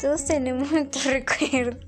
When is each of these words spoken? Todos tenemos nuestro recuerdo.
Todos 0.00 0.24
tenemos 0.26 0.70
nuestro 0.72 1.10
recuerdo. 1.10 1.78